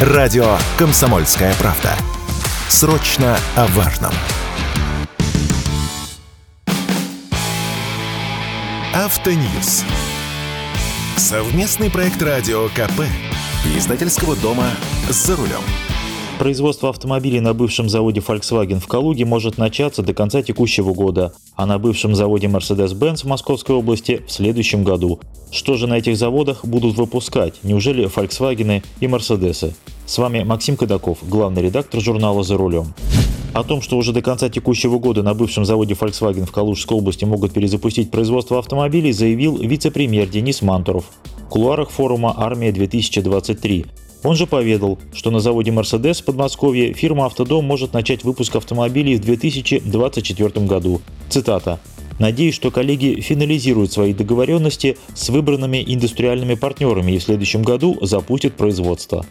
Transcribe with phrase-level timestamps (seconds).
[0.00, 1.90] Радио «Комсомольская правда».
[2.68, 4.12] Срочно о важном.
[8.94, 9.82] Автоньюз.
[11.16, 13.00] Совместный проект радио КП.
[13.76, 14.66] Издательского дома
[15.08, 15.62] «За рулем».
[16.38, 21.66] Производство автомобилей на бывшем заводе Volkswagen в Калуге может начаться до конца текущего года, а
[21.66, 25.18] на бывшем заводе Mercedes-Benz в Московской области в следующем году.
[25.50, 27.54] Что же на этих заводах будут выпускать?
[27.64, 29.74] Неужели Volkswagen и Mercedes?
[30.06, 32.94] С вами Максим Кадаков, главный редактор журнала «За рулем».
[33.52, 37.24] О том, что уже до конца текущего года на бывшем заводе Volkswagen в Калужской области
[37.24, 41.06] могут перезапустить производство автомобилей, заявил вице-премьер Денис Мантуров
[41.46, 43.86] в кулуарах форума «Армия-2023»,
[44.22, 49.16] он же поведал, что на заводе Mercedes в Подмосковье фирма «Автодом» может начать выпуск автомобилей
[49.16, 51.00] в 2024 году.
[51.28, 51.78] Цитата.
[52.18, 58.54] Надеюсь, что коллеги финализируют свои договоренности с выбранными индустриальными партнерами и в следующем году запустят
[58.54, 59.24] производство.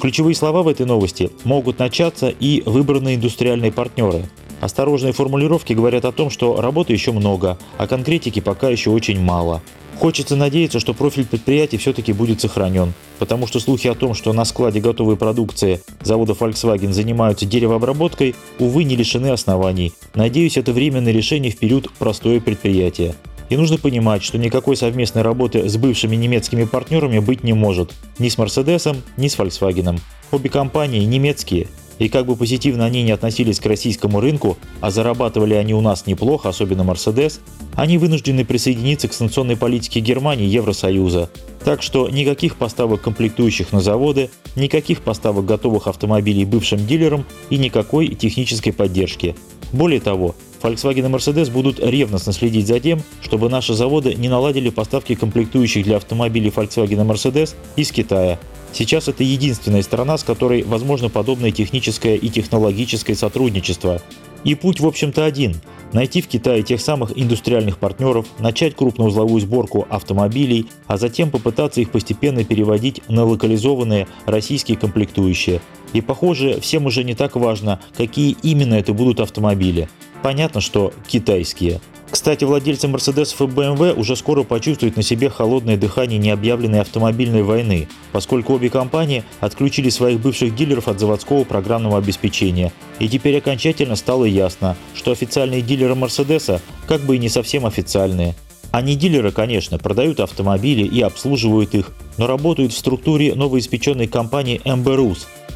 [0.00, 4.26] Ключевые слова в этой новости могут начаться и выбранные индустриальные партнеры.
[4.60, 9.62] Осторожные формулировки говорят о том, что работы еще много, а конкретики пока еще очень мало.
[9.98, 14.44] Хочется надеяться, что профиль предприятия все-таки будет сохранен, потому что слухи о том, что на
[14.44, 19.92] складе готовой продукции завода Volkswagen занимаются деревообработкой, увы, не лишены оснований.
[20.14, 23.16] Надеюсь, это временное решение в период простое предприятие.
[23.48, 27.92] И нужно понимать, что никакой совместной работы с бывшими немецкими партнерами быть не может.
[28.18, 30.00] Ни с Мерседесом, ни с Volkswagen.
[30.30, 31.66] Обе компании немецкие,
[31.98, 36.06] и как бы позитивно они не относились к российскому рынку, а зарабатывали они у нас
[36.06, 37.40] неплохо, особенно Mercedes,
[37.74, 41.30] они вынуждены присоединиться к санкционной политике Германии и Евросоюза.
[41.64, 48.08] Так что никаких поставок комплектующих на заводы, никаких поставок готовых автомобилей бывшим дилерам и никакой
[48.08, 49.34] технической поддержки.
[49.72, 54.70] Более того, Volkswagen и Mercedes будут ревностно следить за тем, чтобы наши заводы не наладили
[54.70, 58.38] поставки комплектующих для автомобилей Volkswagen и Mercedes из Китая,
[58.72, 64.00] Сейчас это единственная страна, с которой возможно подобное техническое и технологическое сотрудничество.
[64.44, 65.56] И путь, в общем-то, один–
[65.92, 71.90] найти в Китае тех самых индустриальных партнеров, начать крупноузловую сборку автомобилей, а затем попытаться их
[71.90, 75.60] постепенно переводить на локализованные российские комплектующие.
[75.92, 79.88] И похоже, всем уже не так важно, какие именно это будут автомобили.
[80.22, 86.18] Понятно, что китайские– кстати, владельцы Mercedes и BMW уже скоро почувствуют на себе холодное дыхание
[86.18, 92.72] необъявленной автомобильной войны, поскольку обе компании отключили своих бывших дилеров от заводского программного обеспечения.
[92.98, 98.34] И теперь окончательно стало ясно, что официальные дилеры Mercedes как бы и не совсем официальные.
[98.70, 104.96] Они дилеры, конечно, продают автомобили и обслуживают их, но работают в структуре новоиспеченной компании MB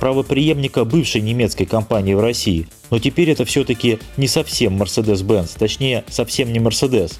[0.00, 2.68] правоприемника бывшей немецкой компании в России.
[2.90, 7.14] Но теперь это все-таки не совсем Mercedes-Benz, точнее, совсем не Mercedes.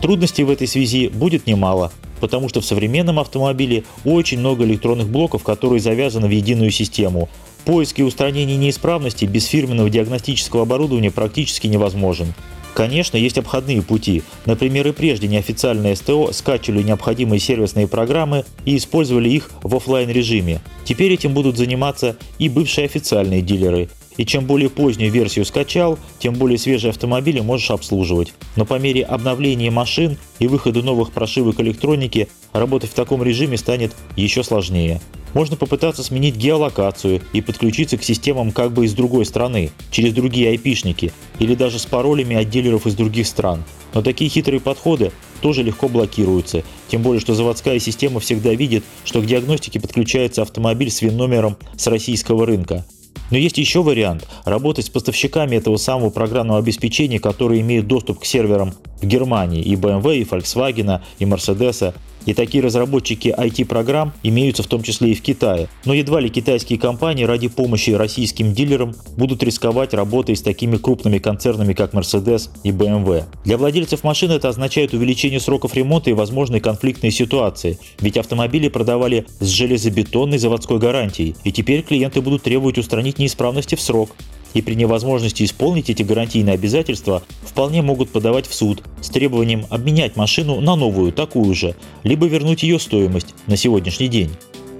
[0.00, 5.42] Трудностей в этой связи будет немало, потому что в современном автомобиле очень много электронных блоков,
[5.42, 7.28] которые завязаны в единую систему.
[7.64, 12.34] Поиск и устранение неисправностей без фирменного диагностического оборудования практически невозможен.
[12.80, 14.22] Конечно, есть обходные пути.
[14.46, 20.62] Например, и прежде неофициальные СТО скачивали необходимые сервисные программы и использовали их в офлайн режиме.
[20.86, 23.90] Теперь этим будут заниматься и бывшие официальные дилеры.
[24.16, 28.32] И чем более позднюю версию скачал, тем более свежие автомобили можешь обслуживать.
[28.56, 33.94] Но по мере обновления машин и выхода новых прошивок электроники, работать в таком режиме станет
[34.16, 35.02] еще сложнее.
[35.34, 40.50] Можно попытаться сменить геолокацию и подключиться к системам как бы из другой страны, через другие
[40.50, 43.62] айпишники, или даже с паролями от дилеров из других стран.
[43.94, 49.20] Но такие хитрые подходы тоже легко блокируются, тем более что заводская система всегда видит, что
[49.20, 52.84] к диагностике подключается автомобиль с ВИН-номером с российского рынка.
[53.30, 58.24] Но есть еще вариант– работать с поставщиками этого самого программного обеспечения, которые имеют доступ к
[58.24, 61.94] серверам в Германии и BMW, и Volkswagen, и Mercedes,
[62.26, 65.68] и такие разработчики IT-программ имеются в том числе и в Китае.
[65.84, 71.18] Но едва ли китайские компании ради помощи российским дилерам будут рисковать работой с такими крупными
[71.18, 73.24] концернами, как Mercedes и BMW.
[73.44, 77.78] Для владельцев машин это означает увеличение сроков ремонта и возможные конфликтные ситуации.
[78.00, 83.80] Ведь автомобили продавали с железобетонной заводской гарантией, и теперь клиенты будут требовать устранить неисправности в
[83.80, 84.10] срок
[84.54, 90.16] и при невозможности исполнить эти гарантийные обязательства вполне могут подавать в суд с требованием обменять
[90.16, 94.30] машину на новую, такую же, либо вернуть ее стоимость на сегодняшний день.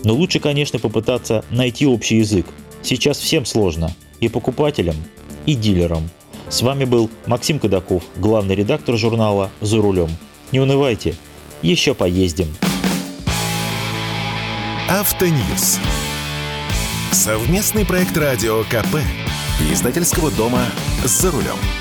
[0.04, 2.46] Но лучше, конечно, попытаться найти общий язык.
[2.82, 4.96] Сейчас всем сложно, и покупателям,
[5.46, 6.08] и дилерам.
[6.48, 10.10] С вами был Максим Кадаков, главный редактор журнала «За рулем».
[10.52, 11.14] Не унывайте,
[11.62, 12.48] еще поездим.
[14.88, 15.78] Автоньюз.
[17.12, 18.96] Совместный проект радио КП.
[19.68, 20.64] Издательского дома
[21.04, 21.79] «За рулем».